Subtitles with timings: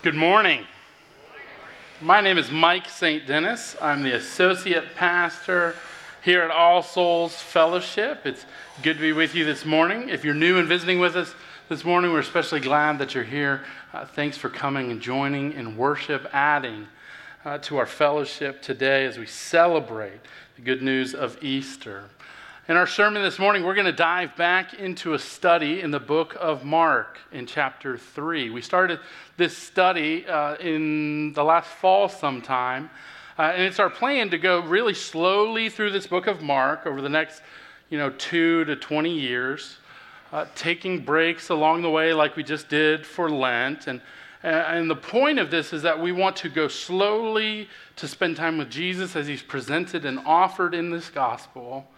[0.00, 0.64] Good morning.
[2.00, 3.26] My name is Mike St.
[3.26, 3.74] Dennis.
[3.82, 5.74] I'm the associate pastor
[6.22, 8.24] here at All Souls Fellowship.
[8.24, 8.46] It's
[8.84, 10.08] good to be with you this morning.
[10.08, 11.34] If you're new and visiting with us
[11.68, 13.64] this morning, we're especially glad that you're here.
[13.92, 16.86] Uh, thanks for coming and joining in worship, adding
[17.44, 20.20] uh, to our fellowship today as we celebrate
[20.54, 22.04] the good news of Easter.
[22.68, 25.98] In our sermon this morning, we're going to dive back into a study in the
[25.98, 28.50] book of Mark in chapter 3.
[28.50, 29.00] We started
[29.38, 32.90] this study uh, in the last fall sometime,
[33.38, 37.00] uh, and it's our plan to go really slowly through this book of Mark over
[37.00, 37.40] the next,
[37.88, 39.78] you know, two to 20 years,
[40.30, 43.86] uh, taking breaks along the way like we just did for Lent.
[43.86, 44.02] And,
[44.42, 48.58] and the point of this is that we want to go slowly to spend time
[48.58, 51.88] with Jesus as he's presented and offered in this gospel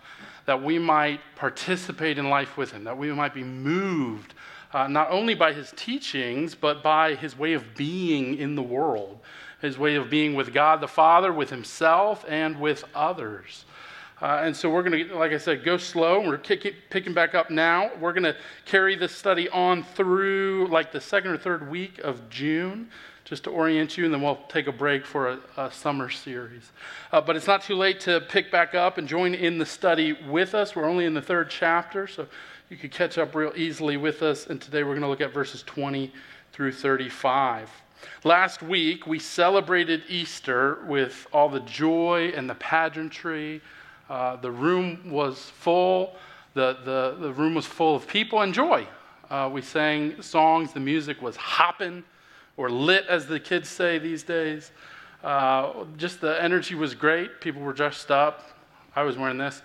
[0.46, 4.34] that we might participate in life with him, that we might be moved
[4.72, 9.18] uh, not only by his teachings, but by his way of being in the world,
[9.60, 13.64] his way of being with God the Father, with himself, and with others.
[14.22, 16.20] Uh, and so we're going to, like I said, go slow.
[16.20, 17.90] We're kick, picking back up now.
[17.98, 18.36] We're going to
[18.66, 22.90] carry this study on through like the second or third week of June
[23.30, 26.72] just to orient you, and then we'll take a break for a, a summer series.
[27.12, 30.18] Uh, but it's not too late to pick back up and join in the study
[30.28, 30.74] with us.
[30.74, 32.26] We're only in the third chapter, so
[32.70, 34.48] you could catch up real easily with us.
[34.48, 36.12] And today we're going to look at verses 20
[36.52, 37.70] through 35.
[38.24, 43.62] Last week, we celebrated Easter with all the joy and the pageantry.
[44.08, 46.16] Uh, the room was full.
[46.54, 48.88] The, the, the room was full of people and joy.
[49.30, 50.72] Uh, we sang songs.
[50.72, 52.02] The music was hopping
[52.60, 54.70] or lit, as the kids say these days.
[55.24, 57.40] Uh, just the energy was great.
[57.40, 58.50] People were dressed up.
[58.94, 59.62] I was wearing this.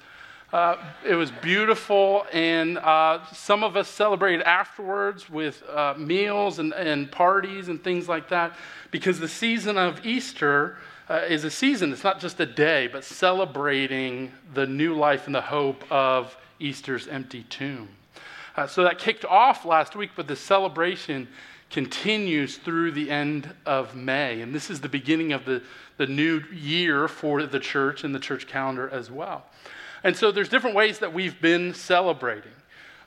[0.53, 6.71] Uh, it was beautiful, and uh, some of us celebrated afterwards with uh, meals and,
[6.73, 8.55] and, parties and things like that
[8.91, 10.77] because the season of Easter
[11.09, 15.35] uh, is a season, it's not just a day, but celebrating the new life and
[15.35, 17.89] the hope of Easter's empty tomb.
[18.55, 21.27] Uh, so that kicked off last week with the celebration
[21.69, 24.41] continues through the end of May.
[24.41, 25.61] And this is the beginning of the,
[25.97, 29.45] the new year for the church and the church calendar as well.
[30.03, 32.51] And so there's different ways that we've been celebrating.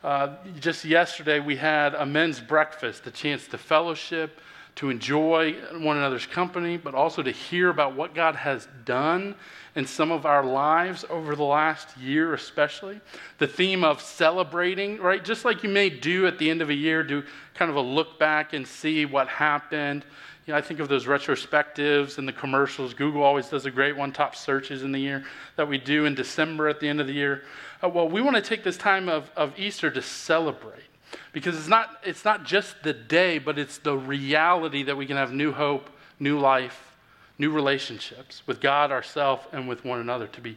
[0.02, 4.41] Uh, just yesterday, we had a men's breakfast, a chance to fellowship,
[4.78, 9.34] to enjoy one another's company, but also to hear about what God has done
[9.74, 13.00] in some of our lives over the last year, especially.
[13.38, 15.24] The theme of celebrating, right?
[15.24, 17.24] Just like you may do at the end of a year, do
[17.54, 20.04] kind of a look back and see what happened.
[20.46, 22.94] You know, I think of those retrospectives and the commercials.
[22.94, 25.24] Google always does a great one, top searches in the year
[25.56, 27.42] that we do in December at the end of the year.
[27.82, 30.88] Uh, well, we want to take this time of, of Easter to celebrate
[31.32, 35.16] because it's not, it's not just the day, but it's the reality that we can
[35.16, 36.96] have new hope, new life,
[37.38, 40.56] new relationships with God, ourselves, and with one another, to be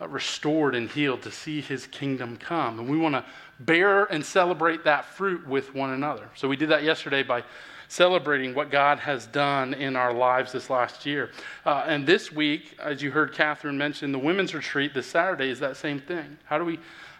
[0.00, 2.78] uh, restored and healed, to see his kingdom come.
[2.78, 3.24] And we want to
[3.60, 6.28] bear and celebrate that fruit with one another.
[6.34, 7.42] So we did that yesterday by
[7.88, 11.30] celebrating what God has done in our lives this last year.
[11.64, 15.58] Uh, and this week, as you heard Catherine mention, the women's retreat this Saturday is
[15.60, 16.36] that same thing.
[16.44, 16.78] How do we,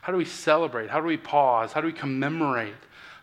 [0.09, 0.89] how do we celebrate?
[0.89, 1.71] How do we pause?
[1.71, 2.73] How do we commemorate?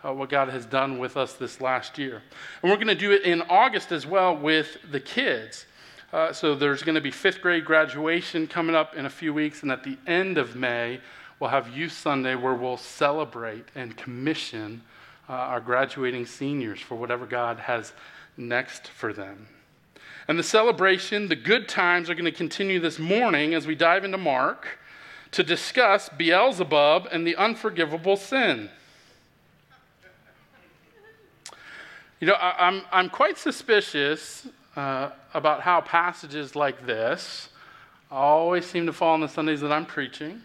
[0.03, 2.22] Uh, what God has done with us this last year.
[2.62, 5.66] And we're going to do it in August as well with the kids.
[6.13, 9.63] Uh, so there's going to be fifth grade graduation coming up in a few weeks,
[9.63, 11.00] and at the end of May,
[11.40, 14.84] we'll have Youth Sunday where we'll celebrate and commission
[15.28, 17.94] uh, our graduating seniors for whatever God has
[18.38, 19.47] next for them.
[20.28, 24.06] And the celebration, the good times, are going to continue this morning as we dive
[24.06, 24.67] into Mark
[25.31, 28.69] to discuss Beelzebub and the unforgivable sin.
[32.19, 37.49] You know, I, am I'm, I'm quite suspicious uh, about how passages like this
[38.09, 40.41] always seem to fall on the Sundays that I'm preaching.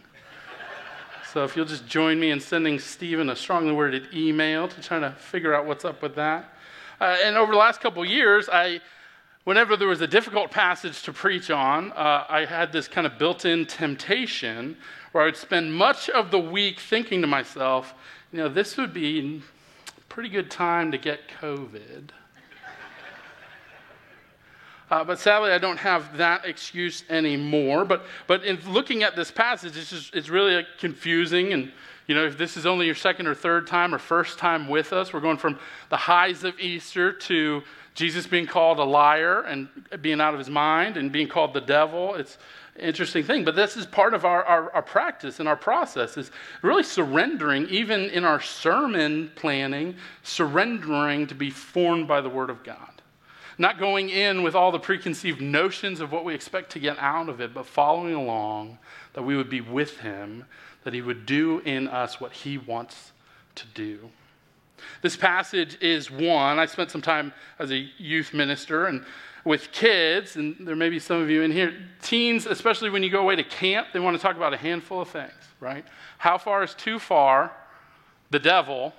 [1.32, 4.98] So if you'll just join me in sending Stephen a strongly worded email to try
[4.98, 6.52] to figure out what's up with that.
[7.00, 8.80] Uh, and over the last couple years, I,
[9.44, 13.18] whenever there was a difficult passage to preach on, uh, I had this kind of
[13.18, 14.76] built in temptation
[15.12, 17.94] where I would spend much of the week thinking to myself,
[18.32, 19.42] you know, this would be
[19.96, 22.10] a pretty good time to get COVID.
[24.90, 27.84] Uh, but sadly, I don't have that excuse anymore.
[27.84, 31.52] But, but in looking at this passage, it's, just, it's really confusing.
[31.52, 31.70] And,
[32.08, 34.92] you know, if this is only your second or third time or first time with
[34.92, 35.60] us, we're going from
[35.90, 37.62] the highs of Easter to
[37.94, 39.68] Jesus being called a liar and
[40.00, 42.14] being out of his mind and being called the devil.
[42.14, 42.38] It's
[42.76, 43.44] an interesting thing.
[43.44, 46.30] But this is part of our, our, our practice and our process is
[46.62, 52.62] really surrendering, even in our sermon planning, surrendering to be formed by the Word of
[52.62, 52.90] God
[53.60, 57.28] not going in with all the preconceived notions of what we expect to get out
[57.28, 58.78] of it, but following along,
[59.12, 60.46] that we would be with Him,
[60.82, 63.12] that He would do in us what He wants
[63.56, 64.10] to do.
[65.02, 66.58] This passage is one.
[66.58, 69.04] I spent some time as a youth minister and
[69.44, 73.10] with kids, and there may be some of you in here, teens, especially when you
[73.10, 75.84] go away to camp, they want to talk about a handful of things, right?
[76.18, 77.52] How far is too far?
[78.30, 78.94] The devil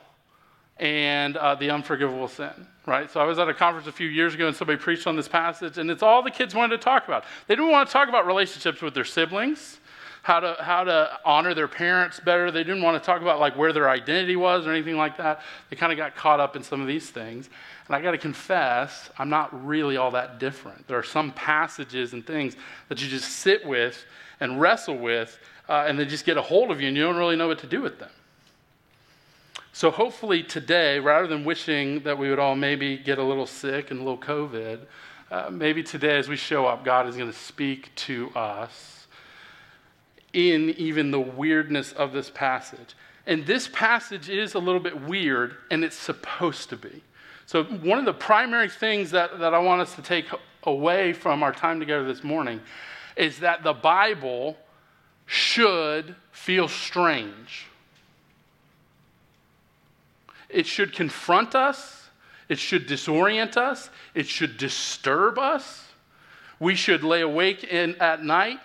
[0.77, 3.09] and uh, the unforgivable sin, right?
[3.11, 5.27] So I was at a conference a few years ago and somebody preached on this
[5.27, 7.23] passage, and it's all the kids wanted to talk about.
[7.47, 9.79] They didn't want to talk about relationships with their siblings
[10.23, 12.51] how to, how to honor their parents better.
[12.51, 15.41] They didn't want to talk about like where their identity was or anything like that.
[15.69, 17.49] They kind of got caught up in some of these things.
[17.87, 20.87] And I got to confess, I'm not really all that different.
[20.87, 22.55] There are some passages and things
[22.89, 24.05] that you just sit with
[24.39, 27.17] and wrestle with, uh, and they just get a hold of you, and you don't
[27.17, 28.09] really know what to do with them.
[29.73, 33.91] So, hopefully, today, rather than wishing that we would all maybe get a little sick
[33.91, 34.79] and a little COVID,
[35.29, 39.00] uh, maybe today, as we show up, God is going to speak to us
[40.33, 42.95] in even the weirdness of this passage.
[43.27, 47.03] And this passage is a little bit weird, and it's supposed to be.
[47.45, 50.25] So, one of the primary things that, that I want us to take
[50.63, 52.61] away from our time together this morning
[53.15, 54.57] is that the Bible
[55.25, 57.67] should feel strange.
[60.49, 62.09] It should confront us,
[62.49, 65.87] it should disorient us, it should disturb us.
[66.59, 68.59] We should lay awake in, at night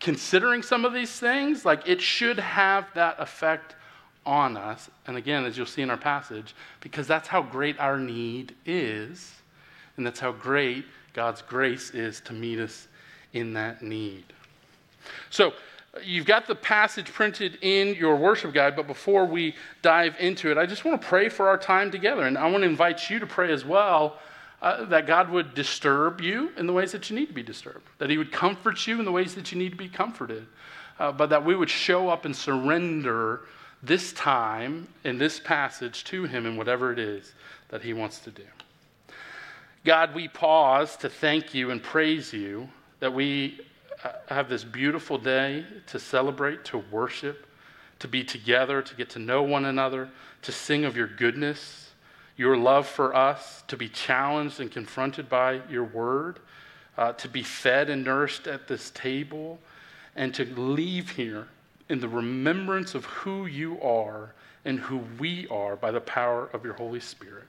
[0.00, 3.76] considering some of these things, like it should have that effect
[4.26, 4.90] on us.
[5.06, 9.32] And again, as you'll see in our passage, because that's how great our need is,
[9.96, 12.88] and that's how great God's grace is to meet us
[13.32, 14.24] in that need.
[15.28, 15.52] So,
[16.04, 20.56] you've got the passage printed in your worship guide, but before we dive into it,
[20.56, 22.22] I just want to pray for our time together.
[22.22, 24.18] And I want to invite you to pray as well
[24.62, 27.88] uh, that God would disturb you in the ways that you need to be disturbed,
[27.98, 30.46] that He would comfort you in the ways that you need to be comforted,
[30.98, 33.40] uh, but that we would show up and surrender
[33.82, 37.34] this time in this passage to Him in whatever it is
[37.68, 38.44] that He wants to do.
[39.84, 42.68] God, we pause to thank you and praise you
[42.98, 43.60] that we
[44.04, 47.46] uh, have this beautiful day to celebrate, to worship,
[48.00, 50.10] to be together, to get to know one another,
[50.42, 51.89] to sing of your goodness
[52.40, 56.38] your love for us, to be challenged and confronted by your word,
[56.96, 59.58] uh, to be fed and nourished at this table,
[60.16, 61.46] and to leave here
[61.90, 64.32] in the remembrance of who you are
[64.64, 67.46] and who we are by the power of your Holy Spirit.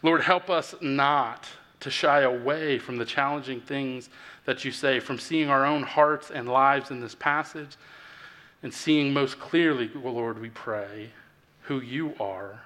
[0.00, 1.48] Lord, help us not
[1.80, 4.10] to shy away from the challenging things
[4.44, 7.74] that you say, from seeing our own hearts and lives in this passage,
[8.62, 11.10] and seeing most clearly, Lord, we pray,
[11.62, 12.60] who you are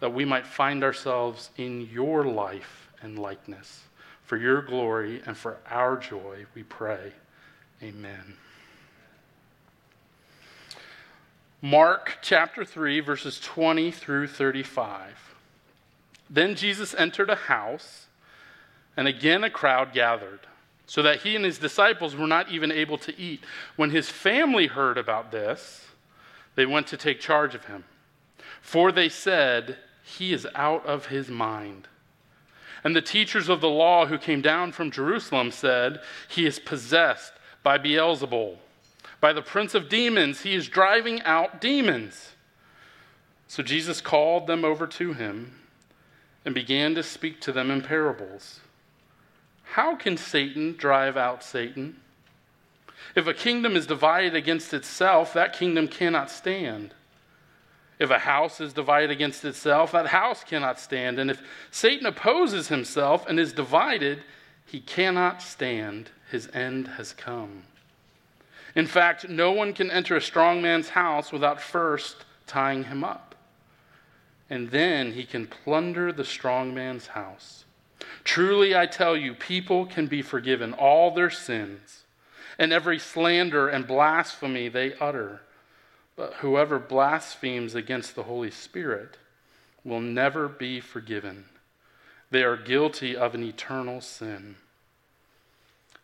[0.00, 3.82] that we might find ourselves in your life and likeness.
[4.24, 7.12] For your glory and for our joy, we pray.
[7.82, 8.34] Amen.
[11.60, 15.34] Mark chapter 3, verses 20 through 35.
[16.28, 18.06] Then Jesus entered a house,
[18.96, 20.40] and again a crowd gathered,
[20.86, 23.44] so that he and his disciples were not even able to eat.
[23.76, 25.86] When his family heard about this,
[26.54, 27.84] they went to take charge of him.
[28.64, 31.86] For they said, he is out of his mind.
[32.82, 37.34] And the teachers of the law who came down from Jerusalem said, He is possessed
[37.62, 38.56] by Beelzebul.
[39.20, 42.32] By the prince of demons, he is driving out demons.
[43.48, 45.60] So Jesus called them over to him
[46.44, 48.60] and began to speak to them in parables.
[49.62, 52.00] How can Satan drive out Satan?
[53.14, 56.94] If a kingdom is divided against itself, that kingdom cannot stand.
[57.98, 61.18] If a house is divided against itself, that house cannot stand.
[61.18, 64.24] And if Satan opposes himself and is divided,
[64.66, 66.10] he cannot stand.
[66.30, 67.62] His end has come.
[68.74, 73.36] In fact, no one can enter a strong man's house without first tying him up.
[74.50, 77.64] And then he can plunder the strong man's house.
[78.24, 82.04] Truly, I tell you, people can be forgiven all their sins
[82.58, 85.40] and every slander and blasphemy they utter.
[86.16, 89.16] But whoever blasphemes against the Holy Spirit
[89.84, 91.46] will never be forgiven.
[92.30, 94.56] They are guilty of an eternal sin.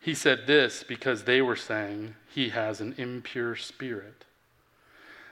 [0.01, 4.25] He said this because they were saying he has an impure spirit.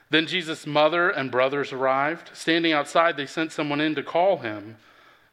[0.09, 2.31] Then Jesus' mother and brothers arrived.
[2.33, 4.77] Standing outside, they sent someone in to call him.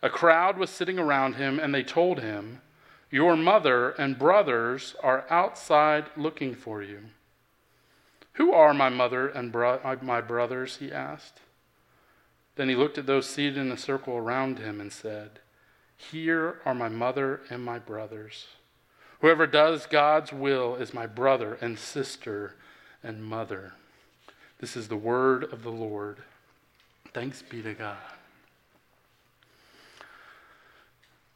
[0.03, 2.61] A crowd was sitting around him, and they told him,
[3.11, 7.01] Your mother and brothers are outside looking for you.
[8.37, 10.77] Who are my mother and bro- uh, my brothers?
[10.77, 11.41] he asked.
[12.57, 15.41] Then he looked at those seated in a circle around him and said,
[15.97, 18.47] Here are my mother and my brothers.
[19.21, 22.55] Whoever does God's will is my brother and sister
[23.03, 23.73] and mother.
[24.59, 26.19] This is the word of the Lord.
[27.15, 27.97] Thanks be to God.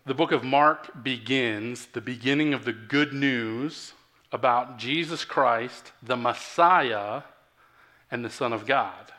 [0.04, 3.94] The book of Mark begins the beginning of the good news
[4.32, 7.22] about Jesus Christ, the Messiah,
[8.10, 9.12] and the Son of God.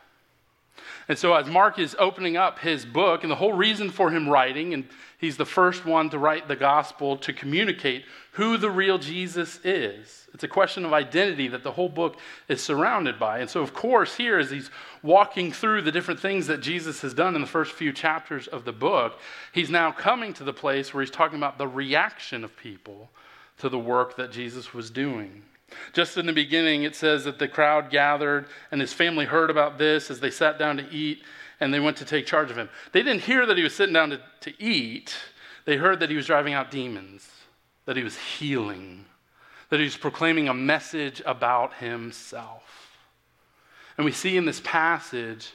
[1.08, 4.28] And so, as Mark is opening up his book, and the whole reason for him
[4.28, 4.86] writing, and
[5.18, 10.28] he's the first one to write the gospel to communicate who the real Jesus is.
[10.32, 13.40] It's a question of identity that the whole book is surrounded by.
[13.40, 14.70] And so, of course, here, as he's
[15.02, 18.64] walking through the different things that Jesus has done in the first few chapters of
[18.64, 19.18] the book,
[19.52, 23.10] he's now coming to the place where he's talking about the reaction of people
[23.62, 25.40] to the work that Jesus was doing.
[25.92, 29.78] Just in the beginning, it says that the crowd gathered and his family heard about
[29.78, 31.22] this as they sat down to eat
[31.60, 32.68] and they went to take charge of him.
[32.90, 35.14] They didn't hear that he was sitting down to, to eat,
[35.64, 37.30] they heard that he was driving out demons,
[37.84, 39.04] that he was healing,
[39.70, 42.98] that he was proclaiming a message about himself.
[43.96, 45.52] And we see in this passage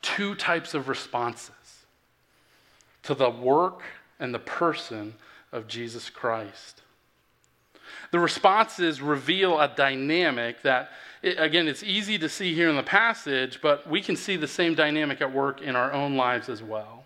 [0.00, 1.84] two types of responses
[3.02, 3.82] to the work
[4.18, 5.12] and the person
[5.52, 6.80] of Jesus Christ.
[8.10, 10.90] The responses reveal a dynamic that,
[11.22, 14.74] again, it's easy to see here in the passage, but we can see the same
[14.74, 17.04] dynamic at work in our own lives as well.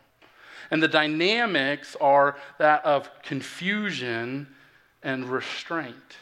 [0.71, 4.49] And the dynamics are that of confusion
[5.03, 6.17] and restraint.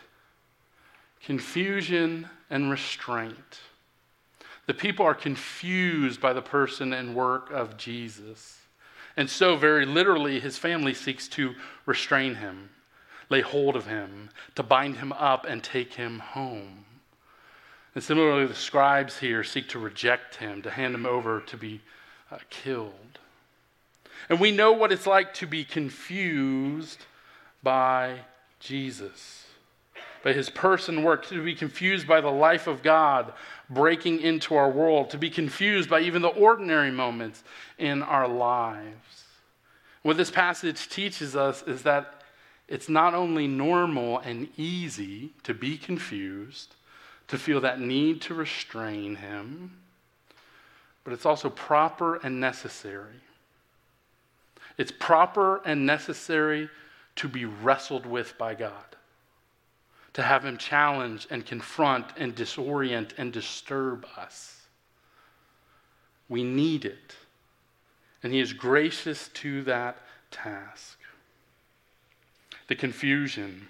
[1.25, 3.61] Confusion and restraint.
[4.67, 8.61] The people are confused by the person and work of Jesus.
[9.17, 11.55] And so, very literally, his family seeks to
[11.87, 12.71] restrain him
[13.29, 16.85] lay hold of him, to bind him up and take him home.
[17.95, 21.81] And similarly, the scribes here seek to reject him, to hand him over to be
[22.31, 23.19] uh, killed.
[24.29, 27.05] And we know what it's like to be confused
[27.63, 28.19] by
[28.61, 29.47] Jesus,
[30.23, 33.33] by his person work, to be confused by the life of God
[33.71, 37.45] breaking into our world, to be confused by even the ordinary moments
[37.79, 39.25] in our lives.
[40.03, 42.16] What this passage teaches us is that
[42.69, 46.75] it's not only normal and easy to be confused,
[47.29, 49.77] to feel that need to restrain him,
[51.05, 53.21] but it's also proper and necessary.
[54.79, 56.69] It's proper and necessary
[57.17, 58.97] to be wrestled with by God,
[60.15, 64.63] to have him challenge and confront and disorient and disturb us.
[66.29, 67.15] We need it,
[68.23, 69.99] and he is gracious to that
[70.33, 70.99] task
[72.69, 73.69] the confusion.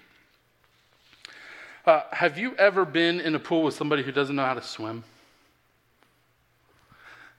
[1.85, 4.61] Uh, have you ever been in a pool with somebody who doesn't know how to
[4.61, 5.03] swim?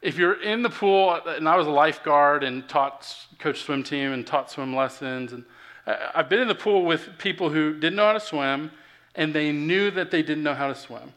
[0.00, 4.12] If you're in the pool, and I was a lifeguard and taught coach swim team
[4.12, 5.44] and taught swim lessons, and
[6.14, 8.70] I've been in the pool with people who didn't know how to swim,
[9.14, 11.12] and they knew that they didn't know how to swim.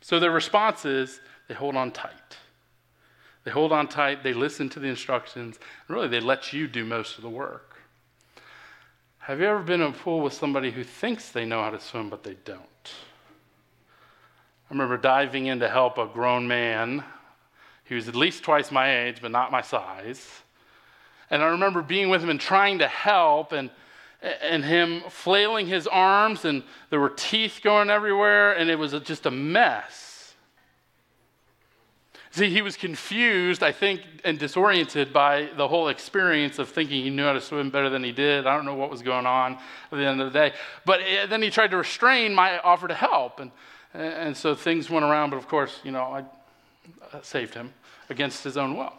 [0.00, 2.38] So their response is they hold on tight.
[3.44, 6.84] They hold on tight, they listen to the instructions, and really they let you do
[6.84, 7.71] most of the work.
[9.26, 11.78] Have you ever been in a pool with somebody who thinks they know how to
[11.78, 12.60] swim, but they don't?
[14.68, 17.04] I remember diving in to help a grown man.
[17.84, 20.28] He was at least twice my age, but not my size.
[21.30, 23.70] And I remember being with him and trying to help, and,
[24.42, 29.24] and him flailing his arms, and there were teeth going everywhere, and it was just
[29.24, 30.11] a mess.
[32.32, 37.10] See, he was confused, I think, and disoriented by the whole experience of thinking he
[37.10, 38.46] knew how to swim better than he did.
[38.46, 39.60] I don't know what was going on at
[39.90, 40.54] the end of the day.
[40.86, 43.38] But eh, then he tried to restrain my offer to help.
[43.38, 43.50] And,
[43.92, 47.74] and so things went around, but of course, you know, I saved him
[48.08, 48.94] against his own will.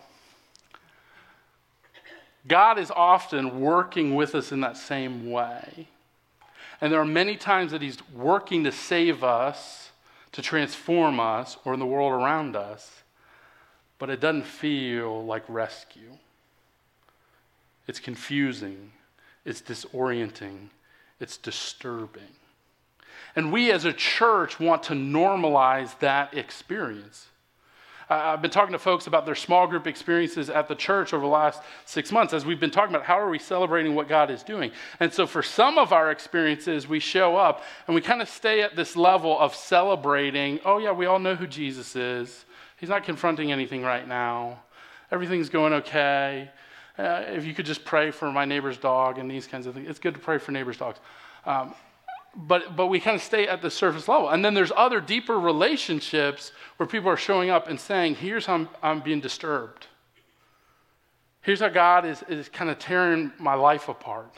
[2.48, 5.88] God is often working with us in that same way.
[6.82, 9.92] And there are many times that He's working to save us,
[10.34, 13.03] to transform us, or in the world around us
[14.04, 16.18] but it doesn't feel like rescue.
[17.88, 18.92] It's confusing,
[19.46, 20.68] it's disorienting,
[21.22, 22.36] it's disturbing.
[23.38, 27.28] And we as a church want to normalize that experience.
[28.10, 31.32] I've been talking to folks about their small group experiences at the church over the
[31.32, 34.44] last six months as we've been talking about how are we celebrating what God is
[34.44, 34.74] doing.
[35.00, 38.64] And so for some of our experiences, we show up and we kind of stay
[38.64, 42.44] at this level of celebrating, oh, yeah, we all know who Jesus is.
[42.78, 44.60] He's not confronting anything right now.
[45.12, 46.50] Everything's going okay.
[46.98, 49.88] Uh, if you could just pray for my neighbor's dog and these kinds of things.
[49.90, 51.00] It's good to pray for neighbor's dogs.
[51.46, 51.74] Um,
[52.36, 54.30] but, but we kind of stay at the surface level.
[54.30, 58.56] And then there's other deeper relationships where people are showing up and saying, Here's how
[58.56, 59.88] I'm, I'm being disturbed.
[61.42, 64.34] Here's how God is, is kind of tearing my life apart,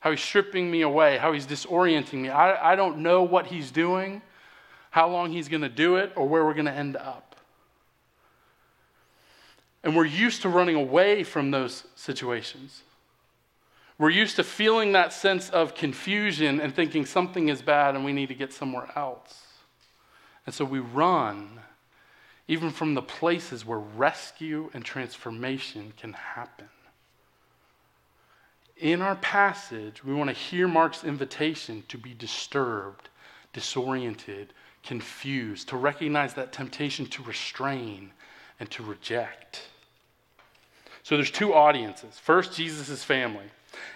[0.00, 2.28] how He's stripping me away, how He's disorienting me.
[2.28, 4.22] I, I don't know what He's doing,
[4.90, 7.27] how long He's going to do it, or where we're going to end up.
[9.82, 12.82] And we're used to running away from those situations.
[13.98, 18.12] We're used to feeling that sense of confusion and thinking something is bad and we
[18.12, 19.44] need to get somewhere else.
[20.46, 21.60] And so we run,
[22.46, 26.68] even from the places where rescue and transformation can happen.
[28.76, 33.08] In our passage, we want to hear Mark's invitation to be disturbed,
[33.52, 34.52] disoriented,
[34.84, 38.12] confused, to recognize that temptation to restrain
[38.60, 39.62] and to reject.
[41.02, 42.18] So there's two audiences.
[42.18, 43.46] First, Jesus' family.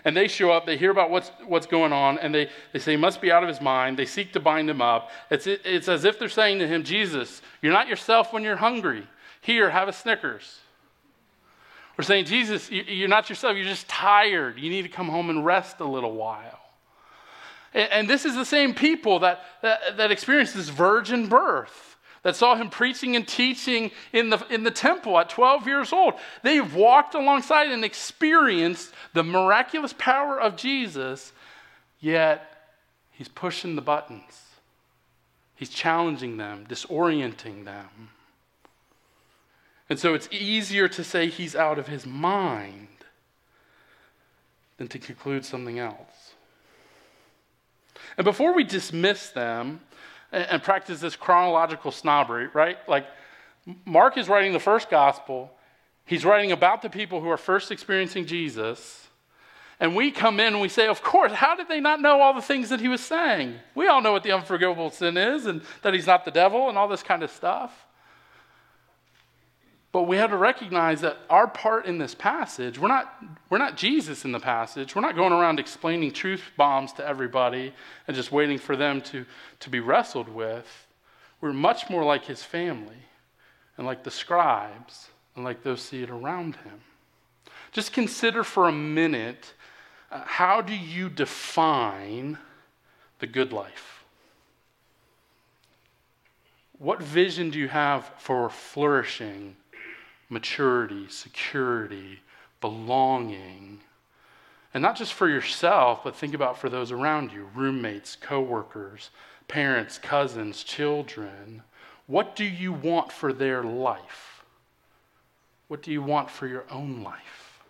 [0.04, 2.92] And they show up, they hear about what's, what's going on, and they, they say
[2.92, 3.98] he must be out of his mind.
[3.98, 5.10] They seek to bind him up.
[5.30, 9.06] It's, it's as if they're saying to him, Jesus, you're not yourself when you're hungry.
[9.40, 10.60] Here, have a Snickers.
[11.96, 13.56] We're saying, Jesus, you're not yourself.
[13.56, 14.58] You're just tired.
[14.58, 16.60] You need to come home and rest a little while.
[17.74, 22.36] And, and this is the same people that, that, that experienced this virgin birth that
[22.36, 26.14] saw him preaching and teaching in the, in the temple at 12 years old.
[26.42, 31.32] They've walked alongside and experienced the miraculous power of Jesus,
[32.00, 32.68] yet
[33.10, 34.42] he's pushing the buttons.
[35.56, 38.10] He's challenging them, disorienting them.
[39.88, 42.88] And so it's easier to say he's out of his mind
[44.78, 46.34] than to conclude something else.
[48.16, 49.80] And before we dismiss them,
[50.32, 52.78] and, and practice this chronological snobbery, right?
[52.88, 53.06] Like,
[53.84, 55.52] Mark is writing the first gospel.
[56.04, 59.08] He's writing about the people who are first experiencing Jesus.
[59.78, 62.34] And we come in and we say, Of course, how did they not know all
[62.34, 63.54] the things that he was saying?
[63.74, 66.76] We all know what the unforgivable sin is and that he's not the devil and
[66.76, 67.86] all this kind of stuff.
[69.92, 73.14] But we have to recognize that our part in this passage, we're not,
[73.50, 74.96] we're not Jesus in the passage.
[74.96, 77.74] We're not going around explaining truth bombs to everybody
[78.08, 79.26] and just waiting for them to,
[79.60, 80.86] to be wrestled with.
[81.42, 83.04] We're much more like his family
[83.76, 86.80] and like the scribes and like those seated around him.
[87.70, 89.52] Just consider for a minute
[90.10, 92.38] uh, how do you define
[93.18, 94.04] the good life?
[96.78, 99.56] What vision do you have for flourishing
[100.32, 102.20] maturity, security,
[102.62, 103.80] belonging.
[104.72, 109.10] And not just for yourself, but think about for those around you roommates, coworkers,
[109.46, 111.62] parents, cousins, children.
[112.06, 114.42] What do you want for their life?
[115.68, 117.60] What do you want for your own life?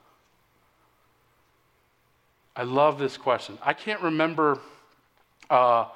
[2.55, 3.59] I love this question.
[3.61, 4.61] I can't remember.
[5.51, 5.87] Uh,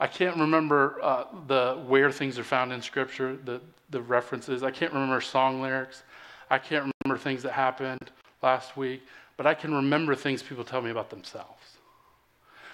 [0.00, 3.60] I can't remember uh, the where things are found in Scripture, the
[3.90, 4.62] the references.
[4.62, 6.02] I can't remember song lyrics.
[6.50, 8.10] I can't remember things that happened
[8.42, 9.02] last week,
[9.36, 11.76] but I can remember things people tell me about themselves.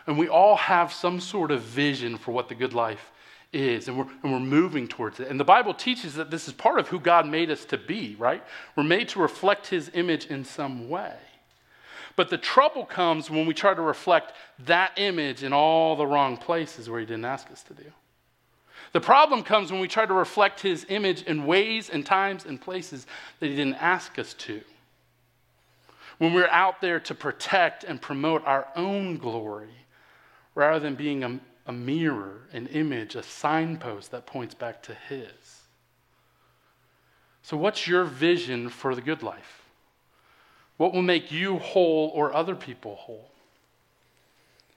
[0.07, 3.13] And we all have some sort of vision for what the good life
[3.53, 5.29] is, and we're, and we're moving towards it.
[5.29, 8.17] And the Bible teaches that this is part of who God made us to be,
[8.19, 8.43] right?
[8.77, 11.15] We're made to reflect His image in some way.
[12.17, 14.33] But the trouble comes when we try to reflect
[14.67, 17.93] that image in all the wrong places where He didn't ask us to do.
[18.93, 22.61] The problem comes when we try to reflect his image in ways and times and
[22.61, 23.07] places
[23.41, 24.61] that he didn't ask us to.
[26.19, 29.75] When we're out there to protect and promote our own glory
[30.55, 35.63] rather than being a, a mirror, an image, a signpost that points back to his.
[37.43, 39.63] So, what's your vision for the good life?
[40.77, 43.31] What will make you whole or other people whole?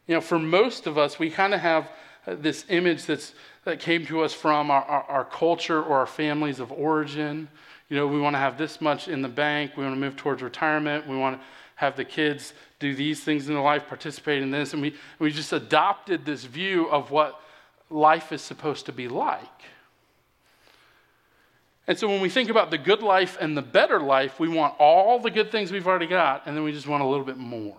[0.07, 1.89] You know, for most of us, we kind of have
[2.27, 3.33] Uh, this image that's,
[3.63, 7.47] that came to us from our, our, our culture or our families of origin.
[7.89, 9.71] You know, we want to have this much in the bank.
[9.77, 11.07] We want to move towards retirement.
[11.07, 14.73] We want to have the kids do these things in their life, participate in this.
[14.73, 17.41] And we, we just adopted this view of what
[17.89, 19.41] life is supposed to be like.
[21.87, 24.73] And so when we think about the good life and the better life, we want
[24.79, 27.37] all the good things we've already got, and then we just want a little bit
[27.37, 27.77] more.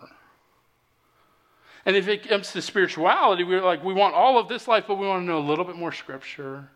[1.86, 4.96] And if it comes to spirituality, we're like, we want all of this life, but
[4.96, 6.68] we want to know a little bit more scripture.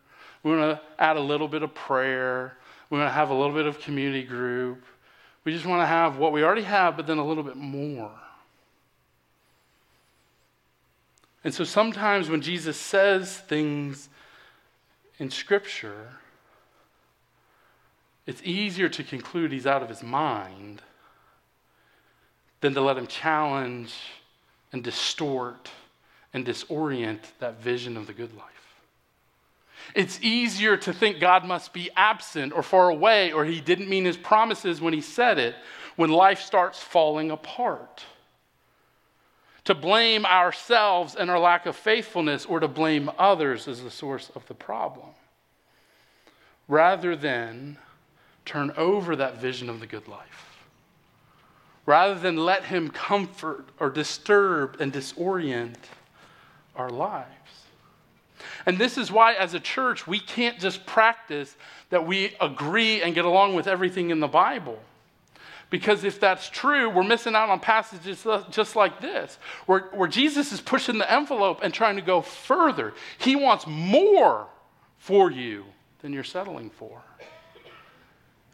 [0.44, 2.56] We want to add a little bit of prayer.
[2.88, 4.84] We want to have a little bit of community group.
[5.44, 8.12] We just want to have what we already have, but then a little bit more.
[11.42, 14.08] And so sometimes when Jesus says things
[15.18, 16.08] in Scripture,
[18.26, 20.82] it's easier to conclude he's out of his mind
[22.60, 23.94] than to let him challenge
[24.72, 25.70] and distort
[26.32, 28.46] and disorient that vision of the good life.
[29.94, 34.04] It's easier to think God must be absent or far away or he didn't mean
[34.04, 35.54] his promises when he said it
[35.96, 38.04] when life starts falling apart.
[39.64, 44.30] To blame ourselves and our lack of faithfulness or to blame others as the source
[44.34, 45.08] of the problem.
[46.68, 47.76] Rather than
[48.44, 50.49] turn over that vision of the good life.
[51.90, 55.74] Rather than let Him comfort or disturb and disorient
[56.76, 57.26] our lives.
[58.64, 61.56] And this is why, as a church, we can't just practice
[61.88, 64.78] that we agree and get along with everything in the Bible.
[65.68, 70.52] Because if that's true, we're missing out on passages just like this, where, where Jesus
[70.52, 72.94] is pushing the envelope and trying to go further.
[73.18, 74.46] He wants more
[74.98, 75.64] for you
[76.02, 77.02] than you're settling for.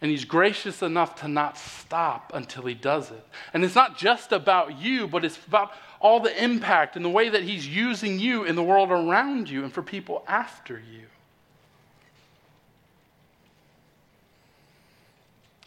[0.00, 3.26] And he's gracious enough to not stop until he does it.
[3.54, 7.30] And it's not just about you, but it's about all the impact and the way
[7.30, 11.06] that he's using you in the world around you and for people after you.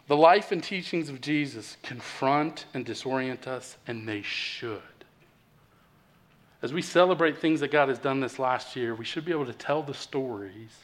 [0.10, 4.82] The life and teachings of Jesus confront and disorient us, and they should.
[6.64, 9.46] As we celebrate things that God has done this last year, we should be able
[9.46, 10.76] to tell the stories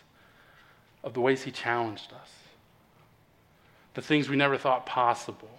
[1.04, 2.32] of the ways He challenged us,
[3.96, 5.50] the things we never thought possible.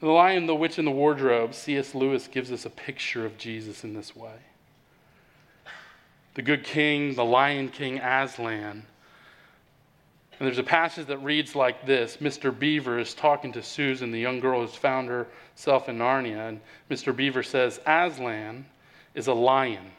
[0.00, 1.94] In the Lion, the Witch, and the Wardrobe, C.S.
[1.94, 4.38] Lewis gives us a picture of Jesus in this way
[6.34, 8.86] the good king, the lion king Aslan.
[10.38, 12.56] And there's a passage that reads like this Mr.
[12.56, 16.48] Beaver is talking to Susan, the young girl who's found herself in Narnia.
[16.48, 17.14] And Mr.
[17.14, 18.66] Beaver says, Aslan
[19.16, 19.90] is a lion.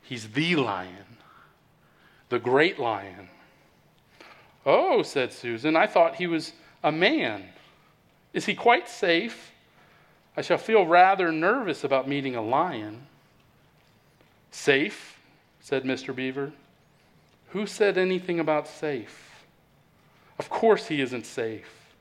[0.00, 1.07] He's the lion,
[2.28, 3.28] the great lion.
[4.66, 7.44] Oh, said Susan, I thought he was a man.
[8.32, 9.52] Is he quite safe?
[10.36, 13.06] I shall feel rather nervous about meeting a lion.
[14.50, 15.18] Safe,
[15.60, 16.14] said Mr.
[16.14, 16.52] Beaver.
[17.48, 19.44] Who said anything about safe?
[20.38, 21.94] Of course he isn't safe,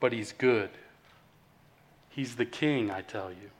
[0.00, 0.70] but he's good.
[2.08, 3.50] He's the king, I tell you.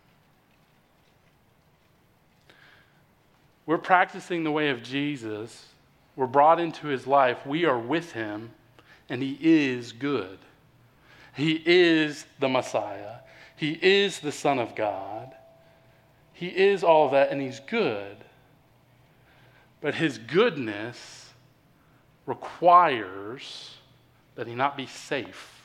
[3.67, 5.67] We're practicing the way of Jesus.
[6.15, 7.45] We're brought into his life.
[7.45, 8.51] We are with him,
[9.09, 10.39] and he is good.
[11.35, 13.17] He is the Messiah.
[13.57, 15.35] He is the Son of God.
[16.33, 18.19] He is all that and he's good.
[19.81, 21.31] But his goodness
[22.27, 23.77] requires
[24.35, 25.56] that he not be safe.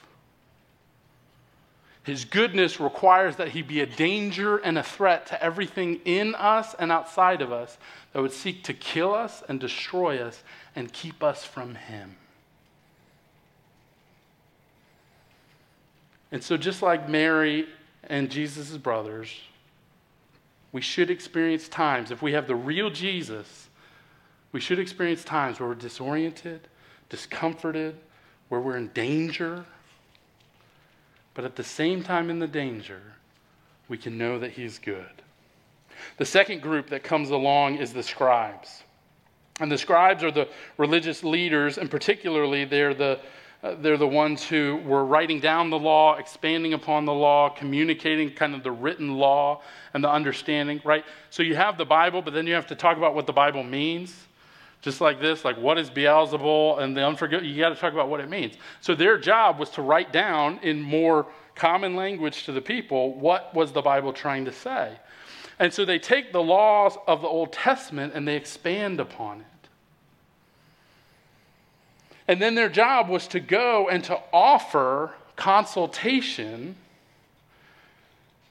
[2.03, 6.73] His goodness requires that he be a danger and a threat to everything in us
[6.79, 7.77] and outside of us
[8.13, 10.43] that would seek to kill us and destroy us
[10.75, 12.15] and keep us from him.
[16.31, 17.67] And so, just like Mary
[18.03, 19.29] and Jesus' brothers,
[20.71, 23.69] we should experience times, if we have the real Jesus,
[24.53, 26.61] we should experience times where we're disoriented,
[27.09, 27.97] discomforted,
[28.49, 29.65] where we're in danger.
[31.33, 33.01] But at the same time, in the danger,
[33.87, 35.21] we can know that He's good.
[36.17, 38.83] The second group that comes along is the scribes.
[39.59, 43.19] And the scribes are the religious leaders, and particularly they're the
[43.63, 48.31] uh, they're the ones who were writing down the law, expanding upon the law, communicating
[48.31, 49.61] kind of the written law
[49.93, 51.05] and the understanding, right?
[51.29, 53.63] So you have the Bible, but then you have to talk about what the Bible
[53.63, 54.15] means.
[54.81, 57.47] Just like this, like what is Beelzebul and the unforgivable?
[57.47, 58.55] You got to talk about what it means.
[58.81, 63.53] So their job was to write down in more common language to the people what
[63.53, 64.97] was the Bible trying to say.
[65.59, 69.45] And so they take the laws of the Old Testament and they expand upon it.
[72.27, 76.75] And then their job was to go and to offer consultation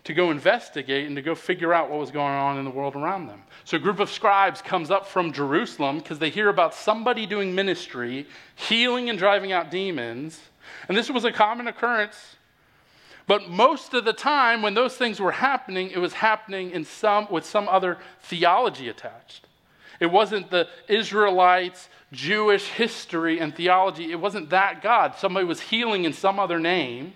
[0.04, 2.96] to go investigate and to go figure out what was going on in the world
[2.96, 3.42] around them.
[3.64, 7.54] So a group of scribes comes up from Jerusalem because they hear about somebody doing
[7.54, 10.40] ministry, healing and driving out demons.
[10.88, 12.36] And this was a common occurrence.
[13.26, 17.28] But most of the time when those things were happening, it was happening in some
[17.30, 19.46] with some other theology attached.
[20.00, 25.14] It wasn't the Israelites Jewish history and theology, it wasn't that God.
[25.16, 27.12] Somebody was healing in some other name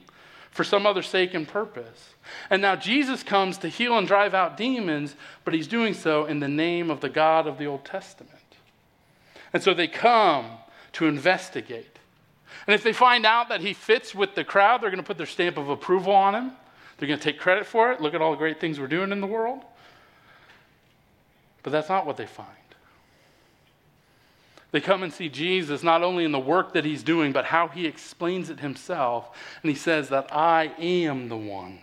[0.51, 2.14] for some other sake and purpose.
[2.51, 6.41] And now Jesus comes to heal and drive out demons, but he's doing so in
[6.41, 8.33] the name of the God of the Old Testament.
[9.53, 10.47] And so they come
[10.93, 11.99] to investigate.
[12.67, 15.19] And if they find out that he fits with the crowd, they're going to put
[15.19, 16.53] their stamp of approval on him.
[16.97, 18.01] They're going to take credit for it.
[18.01, 19.63] Look at all the great things we're doing in the world.
[21.63, 22.49] But that's not what they find.
[24.71, 27.69] They come and see Jesus not only in the work that he's doing, but how
[27.69, 29.37] he explains it himself.
[29.63, 31.79] And he says that I am the one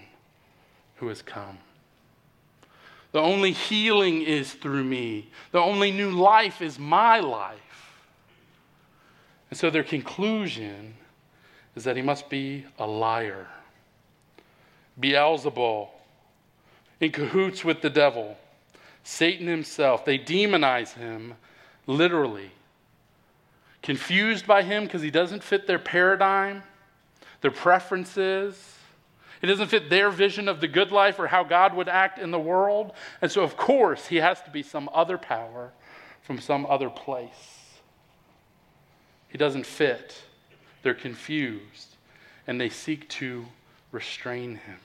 [1.02, 1.58] who has come.
[3.12, 7.58] The only healing is through me, the only new life is my life.
[9.50, 10.94] And so their conclusion
[11.76, 13.48] is that he must be a liar.
[15.02, 15.90] Beelzebul,
[17.00, 18.38] in cahoots with the devil,
[19.04, 20.06] Satan himself.
[20.06, 21.34] They demonize him
[21.88, 22.52] literally.
[23.82, 26.62] Confused by him because he doesn't fit their paradigm,
[27.42, 28.78] their preferences.
[29.41, 32.32] It doesn't fit their vision of the good life or how God would act in
[32.32, 32.93] the world.
[33.21, 35.71] And so, of course, he has to be some other power
[36.21, 37.60] from some other place.
[39.30, 40.15] He doesn't fit.
[40.84, 41.95] They're confused
[42.45, 43.45] and they seek to
[43.91, 44.77] restrain him.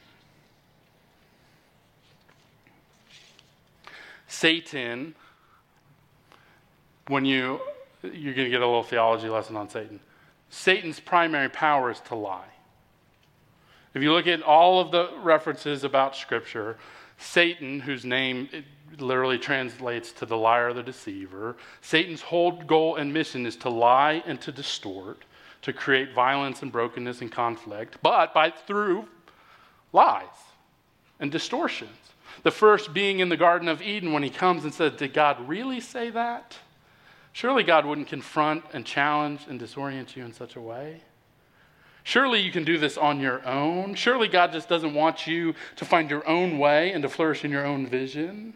[4.28, 5.14] Satan,
[7.08, 7.60] when you,
[8.02, 10.00] you're going to get a little theology lesson on Satan.
[10.50, 12.55] Satan's primary power is to lie.
[13.96, 16.76] If you look at all of the references about Scripture,
[17.16, 18.46] Satan, whose name
[18.98, 24.22] literally translates to the liar the deceiver, Satan's whole goal and mission is to lie
[24.26, 25.24] and to distort,
[25.62, 29.08] to create violence and brokenness and conflict, but by through
[29.94, 30.26] lies
[31.18, 31.96] and distortions.
[32.42, 35.48] The first being in the Garden of Eden when he comes and says, Did God
[35.48, 36.58] really say that?
[37.32, 41.00] Surely God wouldn't confront and challenge and disorient you in such a way.
[42.06, 43.96] Surely you can do this on your own.
[43.96, 47.50] Surely God just doesn't want you to find your own way and to flourish in
[47.50, 48.54] your own vision.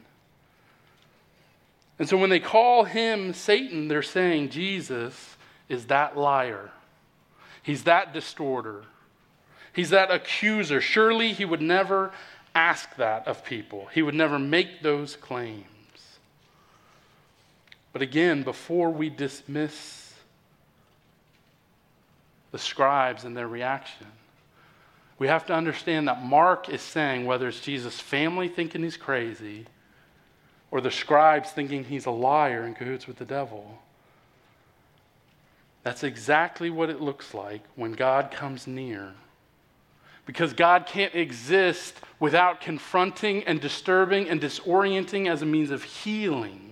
[1.99, 5.37] And so when they call him Satan, they're saying Jesus
[5.69, 6.71] is that liar.
[7.61, 8.85] He's that distorter.
[9.73, 10.81] He's that accuser.
[10.81, 12.13] Surely he would never
[12.55, 15.65] ask that of people, he would never make those claims.
[17.93, 20.10] But again, before we dismiss
[22.53, 24.07] the scribes and their reaction,
[25.19, 29.67] we have to understand that Mark is saying whether it's Jesus' family thinking he's crazy
[30.71, 33.79] or the scribes thinking he's a liar in cahoots with the devil.
[35.83, 39.13] That's exactly what it looks like when God comes near.
[40.27, 46.70] Because God can't exist without confronting and disturbing and disorienting as a means of healing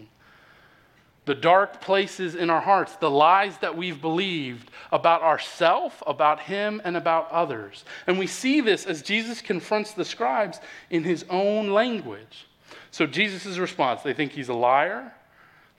[1.28, 6.80] the dark places in our hearts, the lies that we've believed about ourself, about him,
[6.84, 7.84] and about others.
[8.06, 12.46] And we see this as Jesus confronts the scribes in his own language.
[12.90, 15.12] So Jesus' response, they think he's a liar,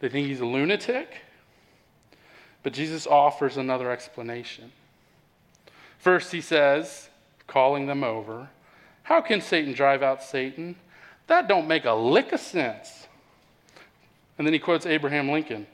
[0.01, 1.23] they think he's a lunatic,
[2.61, 4.71] but Jesus offers another explanation.
[5.97, 7.09] First, he says,
[7.47, 8.49] calling them over.
[9.01, 10.75] How can Satan drive out Satan?
[11.25, 12.98] That don't make a lick of sense.
[14.39, 15.67] And then he quotes Abraham Lincoln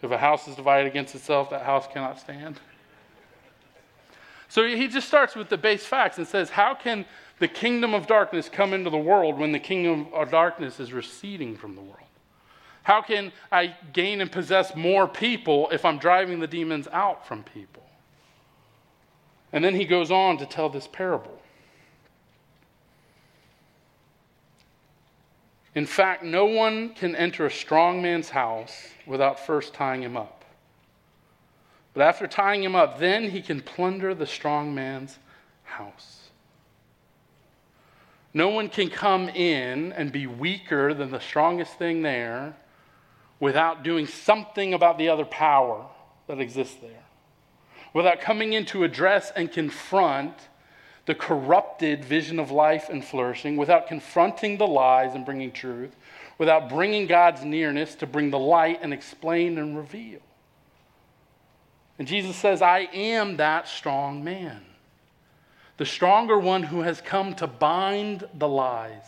[0.00, 2.58] If a house is divided against itself, that house cannot stand.
[4.48, 7.04] So he just starts with the base facts and says, How can
[7.40, 11.56] the kingdom of darkness come into the world when the kingdom of darkness is receding
[11.56, 11.98] from the world?
[12.84, 17.42] How can I gain and possess more people if I'm driving the demons out from
[17.42, 17.82] people?
[19.52, 21.41] And then he goes on to tell this parable.
[25.74, 30.44] In fact, no one can enter a strong man's house without first tying him up.
[31.94, 35.18] But after tying him up, then he can plunder the strong man's
[35.64, 36.18] house.
[38.34, 42.56] No one can come in and be weaker than the strongest thing there
[43.40, 45.86] without doing something about the other power
[46.26, 47.02] that exists there
[47.92, 50.34] without coming in to address and confront
[51.06, 55.94] the corrupted vision of life and flourishing, without confronting the lies and bringing truth,
[56.38, 60.20] without bringing God's nearness to bring the light and explain and reveal.
[61.98, 64.62] And Jesus says, I am that strong man,
[65.76, 69.04] the stronger one who has come to bind the lies,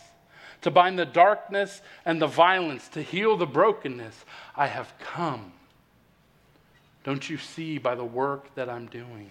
[0.61, 4.25] to bind the darkness and the violence, to heal the brokenness.
[4.55, 5.53] I have come
[7.05, 9.29] don't you see by the work that I'm doing?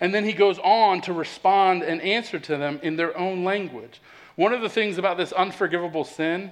[0.00, 4.00] And then he goes on to respond and answer to them in their own language.
[4.36, 6.50] One of the things about this unforgivable sin,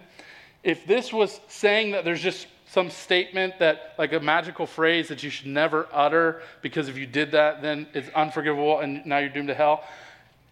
[0.62, 5.22] if this was saying that there's just some statement that, like a magical phrase that
[5.22, 9.28] you should never utter because if you did that, then it's unforgivable and now you're
[9.28, 9.84] doomed to hell.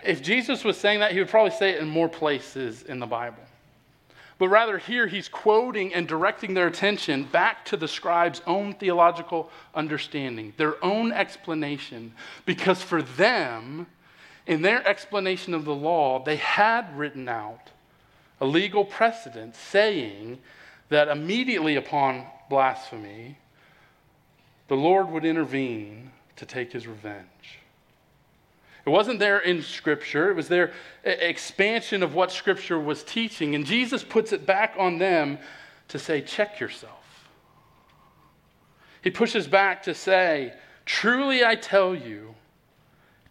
[0.05, 3.07] If Jesus was saying that, he would probably say it in more places in the
[3.07, 3.43] Bible.
[4.43, 9.49] But rather, here he's quoting and directing their attention back to the scribes' own theological
[9.73, 12.13] understanding, their own explanation,
[12.45, 13.87] because for them,
[14.45, 17.71] in their explanation of the law, they had written out
[18.41, 20.41] a legal precedent saying
[20.89, 23.39] that immediately upon blasphemy,
[24.67, 27.61] the Lord would intervene to take his revenge.
[28.85, 30.73] It wasn't there in Scripture, it was their
[31.05, 33.55] expansion of what Scripture was teaching.
[33.55, 35.39] And Jesus puts it back on them
[35.89, 37.03] to say, check yourself.
[39.03, 42.35] He pushes back to say, Truly I tell you,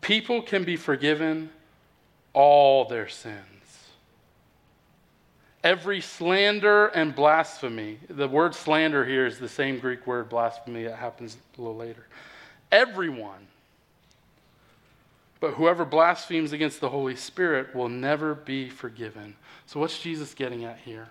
[0.02, 1.50] people can be forgiven
[2.34, 3.38] all their sins.
[5.64, 10.96] Every slander and blasphemy, the word slander here is the same Greek word blasphemy that
[10.96, 12.08] happens a little later.
[12.72, 13.48] Everyone,
[15.42, 19.36] but whoever blasphemes against the Holy Spirit will never be forgiven.
[19.66, 21.10] So, what's Jesus getting at here?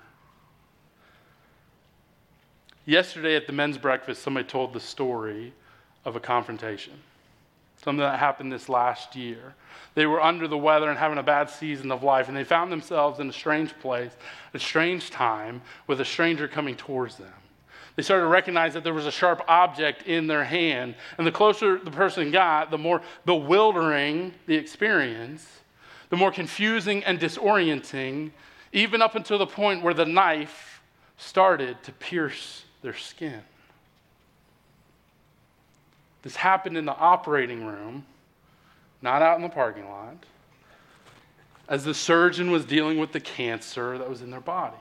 [2.86, 5.52] Yesterday at the men's breakfast, somebody told the story
[6.04, 6.94] of a confrontation,
[7.76, 9.54] something that happened this last year.
[9.94, 12.70] They were under the weather and having a bad season of life, and they found
[12.70, 14.12] themselves in a strange place,
[14.54, 17.32] a strange time, with a stranger coming towards them.
[17.96, 21.32] They started to recognize that there was a sharp object in their hand, and the
[21.32, 25.46] closer the person got, the more bewildering the experience,
[26.08, 28.30] the more confusing and disorienting,
[28.72, 30.80] even up until the point where the knife
[31.16, 33.42] started to pierce their skin.
[36.22, 38.04] This happened in the operating room,
[39.02, 40.24] not out in the parking lot,
[41.68, 44.76] as the surgeon was dealing with the cancer that was in their body.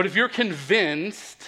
[0.00, 1.46] But if you're convinced,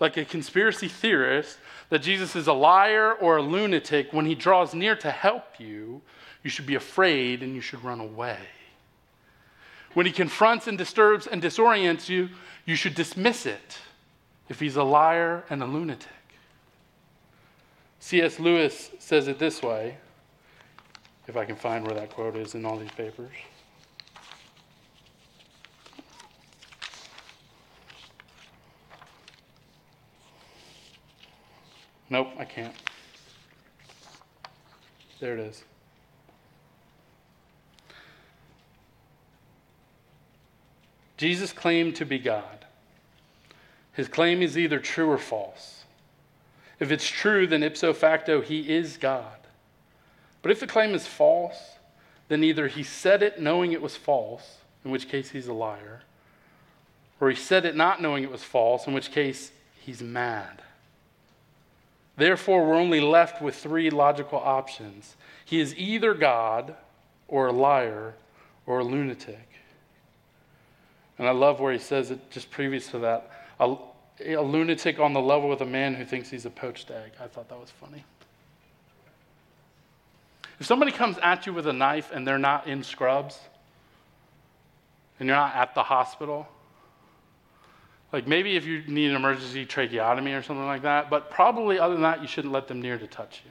[0.00, 1.56] like a conspiracy theorist,
[1.88, 6.02] that Jesus is a liar or a lunatic when he draws near to help you,
[6.44, 8.36] you should be afraid and you should run away.
[9.94, 12.28] When he confronts and disturbs and disorients you,
[12.66, 13.78] you should dismiss it
[14.50, 16.10] if he's a liar and a lunatic.
[18.00, 18.38] C.S.
[18.38, 19.96] Lewis says it this way,
[21.28, 23.32] if I can find where that quote is in all these papers.
[32.08, 32.74] Nope, I can't.
[35.20, 35.64] There it is.
[41.16, 42.66] Jesus claimed to be God.
[43.92, 45.84] His claim is either true or false.
[46.78, 49.38] If it's true, then ipso facto, he is God.
[50.42, 51.56] But if the claim is false,
[52.28, 56.02] then either he said it knowing it was false, in which case he's a liar,
[57.20, 60.62] or he said it not knowing it was false, in which case he's mad.
[62.16, 65.16] Therefore, we're only left with three logical options.
[65.44, 66.74] He is either God,
[67.28, 68.14] or a liar,
[68.66, 69.48] or a lunatic.
[71.18, 73.76] And I love where he says it just previous to that a,
[74.24, 77.12] a lunatic on the level with a man who thinks he's a poached egg.
[77.20, 78.04] I thought that was funny.
[80.58, 83.38] If somebody comes at you with a knife and they're not in scrubs,
[85.18, 86.46] and you're not at the hospital,
[88.12, 91.94] like maybe if you need an emergency tracheotomy or something like that, but probably other
[91.94, 93.50] than that, you shouldn't let them near to touch you.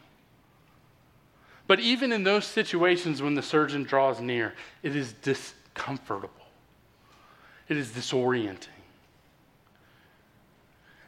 [1.67, 6.29] But even in those situations when the surgeon draws near, it is discomfortable,
[7.67, 8.67] it is disorienting.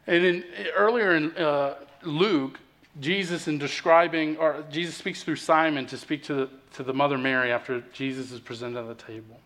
[0.06, 2.58] And in, earlier in uh, Luke,
[3.00, 7.18] Jesus, in describing, or Jesus speaks through Simon to speak to the, to the mother
[7.18, 9.38] Mary after Jesus is presented at the table.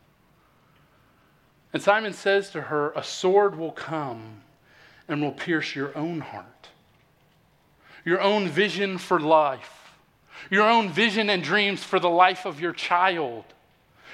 [1.73, 4.43] And Simon says to her, A sword will come
[5.09, 6.69] and will pierce your own heart,
[8.05, 9.95] your own vision for life,
[10.51, 13.45] your own vision and dreams for the life of your child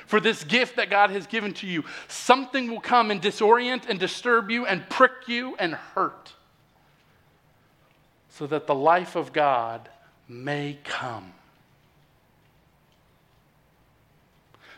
[0.06, 1.84] for this gift that God has given to you.
[2.08, 6.32] Something will come and disorient and disturb you and prick you and hurt
[8.30, 9.88] so that the life of God
[10.26, 11.34] may come.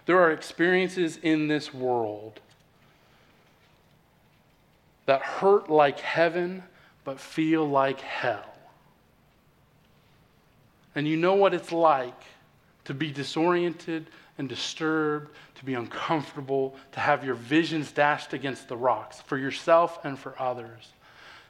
[0.06, 2.40] There are experiences in this world
[5.10, 6.62] that hurt like heaven
[7.02, 8.54] but feel like hell.
[10.94, 12.22] And you know what it's like
[12.84, 14.06] to be disoriented
[14.38, 19.98] and disturbed, to be uncomfortable, to have your visions dashed against the rocks for yourself
[20.04, 20.92] and for others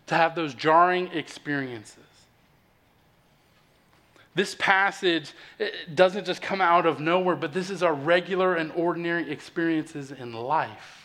[0.06, 1.98] to have those jarring experiences.
[4.34, 5.34] This passage
[5.94, 10.32] doesn't just come out of nowhere, but this is our regular and ordinary experiences in
[10.32, 10.99] life.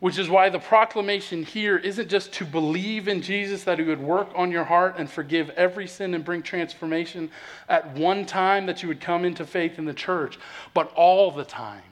[0.00, 4.00] Which is why the proclamation here isn't just to believe in Jesus, that he would
[4.00, 7.30] work on your heart and forgive every sin and bring transformation
[7.68, 10.38] at one time that you would come into faith in the church,
[10.72, 11.82] but all the time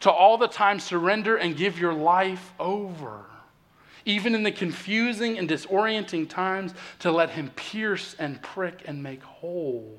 [0.00, 3.24] to all the time surrender and give your life over.
[4.04, 9.22] Even in the confusing and disorienting times, to let Him pierce and prick and make
[9.22, 9.98] whole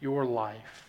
[0.00, 0.81] your life.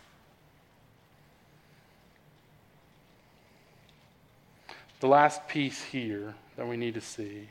[5.03, 7.49] The last piece here that we need to see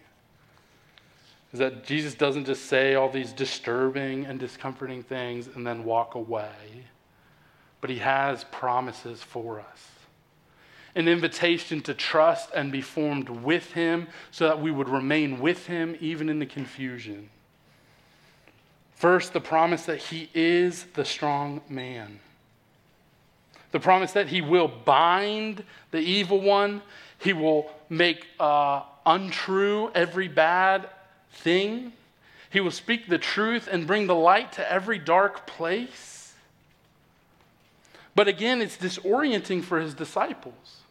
[1.52, 6.14] is that Jesus doesn't just say all these disturbing and discomforting things and then walk
[6.14, 6.86] away,
[7.82, 9.90] but he has promises for us.
[10.94, 15.66] an invitation to trust and be formed with Him so that we would remain with
[15.66, 17.28] Him even in the confusion.
[18.94, 22.18] First, the promise that He is the strong man.
[23.72, 26.80] The promise that He will bind the evil one,
[27.22, 30.88] He will make uh, untrue every bad
[31.30, 31.92] thing,
[32.50, 36.34] He will speak the truth and bring the light to every dark place.
[38.14, 40.82] But again, it's disorienting for His disciples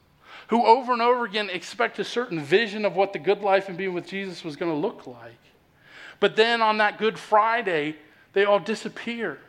[0.51, 3.77] who over and over again expect a certain vision of what the good life and
[3.77, 5.39] being with Jesus was going to look like.
[6.19, 7.95] But then on that Good Friday,
[8.33, 9.39] they all disappear.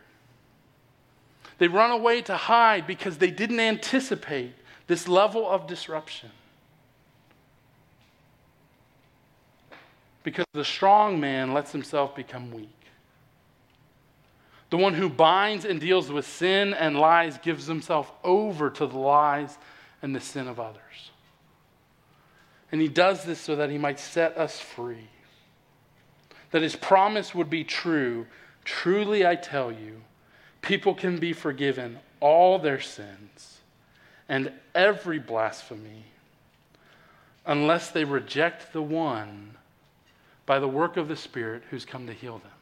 [1.59, 4.55] They run away to hide because they didn't anticipate
[4.87, 6.31] this level of disruption.
[10.23, 12.69] Because the strong man lets himself become weak.
[14.71, 18.99] The one who binds and deals with sin and lies gives himself over to the
[18.99, 19.59] lies
[20.01, 21.11] and the sin of others.
[22.71, 25.09] And he does this so that he might set us free.
[26.53, 28.27] That his promise would be true.
[28.65, 30.01] Truly, I tell you,
[30.63, 33.59] people can be forgiven all their sins
[34.29, 36.05] and every blasphemy
[37.45, 39.57] unless they reject the one
[40.53, 42.53] by the work of the Spirit who's come to heal them.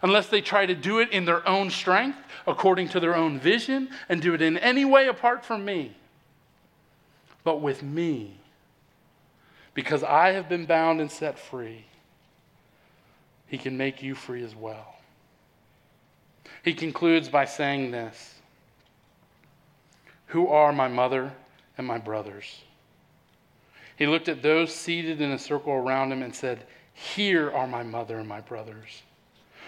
[0.00, 2.16] Unless they try to do it in their own strength,
[2.46, 5.94] according to their own vision, and do it in any way apart from me
[7.44, 8.32] but with me.
[9.74, 11.84] Because I have been bound and set free,
[13.46, 14.96] he can make you free as well.
[16.64, 18.36] He concludes by saying this
[20.28, 21.30] Who are my mother
[21.76, 22.62] and my brothers?
[24.00, 27.82] He looked at those seated in a circle around him and said, Here are my
[27.82, 29.02] mother and my brothers.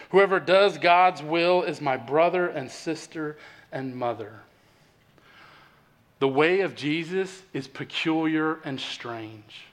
[0.09, 3.37] Whoever does God's will is my brother and sister
[3.71, 4.33] and mother.
[6.19, 9.67] The way of Jesus is peculiar and strange.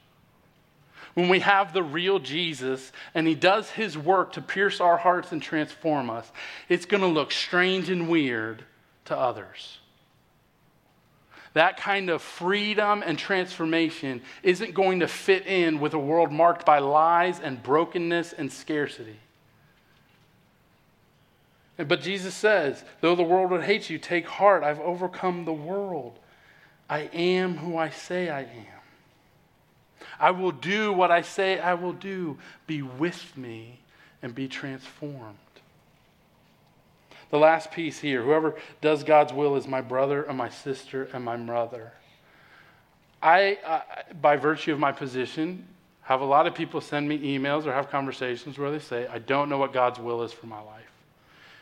[1.14, 5.32] When we have the real Jesus and he does his work to pierce our hearts
[5.32, 6.30] and transform us,
[6.68, 8.66] it's going to look strange and weird
[9.06, 9.80] to others.
[11.54, 16.66] That kind of freedom and transformation isn't going to fit in with a world marked
[16.66, 19.20] by lies and brokenness and scarcity.
[21.78, 26.20] But Jesus says, though the world would hate you, take heart, I've overcome the world.
[26.90, 28.80] I am who I say I am.
[30.20, 32.38] I will do what I say I will do.
[32.68, 33.80] Be with me
[34.22, 35.38] and be transformed.
[37.32, 41.24] The last piece here whoever does God's will is my brother and my sister and
[41.24, 41.94] my mother.
[43.22, 43.82] I, uh,
[44.22, 45.68] by virtue of my position,
[46.02, 49.20] have a lot of people send me emails or have conversations where they say, I
[49.20, 50.92] don't know what God's will is for my life.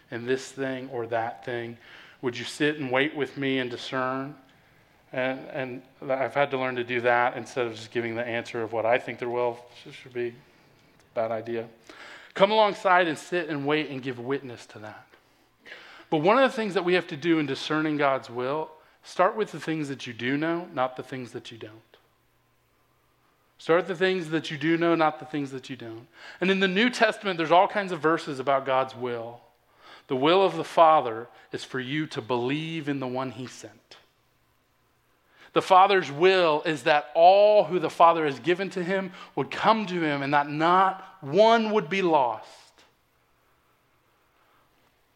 [0.10, 1.78] And this thing or that thing.
[2.22, 4.36] Would you sit and wait with me and discern?
[5.12, 8.62] And, and I've had to learn to do that instead of just giving the answer
[8.62, 9.60] of what I think their will
[9.92, 10.34] should be.
[11.14, 11.68] Bad idea.
[12.34, 15.08] Come alongside and sit and wait and give witness to that.
[16.10, 18.70] But one of the things that we have to do in discerning God's will,
[19.04, 21.74] start with the things that you do know, not the things that you don't.
[23.58, 26.08] Start the things that you do know, not the things that you don't.
[26.40, 29.42] And in the New Testament, there's all kinds of verses about God's will.
[30.08, 33.98] The will of the Father is for you to believe in the one He sent.
[35.58, 39.88] The Father's will is that all who the Father has given to him would come
[39.88, 42.48] to him and that not one would be lost.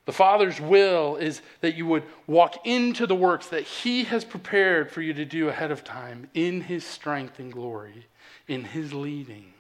[0.06, 4.92] The Father's will is that you would walk into the works that He has prepared
[4.92, 8.08] for you to do ahead of time in His strength and glory,
[8.48, 9.54] in His leading.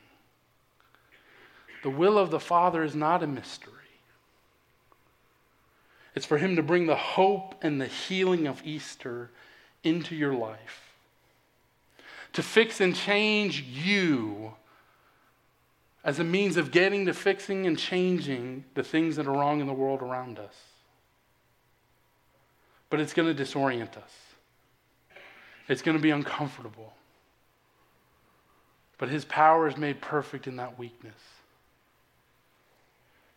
[1.84, 3.74] The will of the Father is not a mystery.
[6.16, 9.30] It's for Him to bring the hope and the healing of Easter
[9.84, 10.94] into your life,
[12.34, 14.54] to fix and change you
[16.04, 19.68] as a means of getting to fixing and changing the things that are wrong in
[19.68, 20.56] the world around us.
[22.89, 24.12] But it's going to disorient us,
[25.68, 26.93] it's going to be uncomfortable.
[28.97, 31.16] But his power is made perfect in that weakness.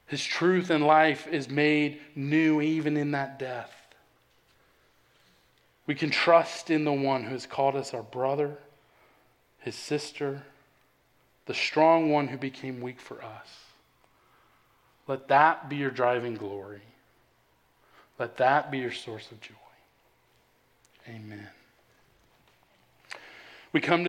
[0.07, 3.73] His truth and life is made new even in that death.
[5.87, 8.59] We can trust in the one who has called us our brother,
[9.59, 10.43] his sister,
[11.47, 13.49] the strong one who became weak for us.
[15.07, 16.83] Let that be your driving glory.
[18.19, 19.55] Let that be your source of joy.
[21.09, 21.49] Amen.
[23.73, 24.03] We come to